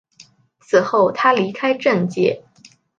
[0.61, 2.43] 此后他离开政界。